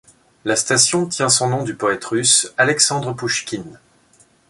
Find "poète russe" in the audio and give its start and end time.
1.75-2.51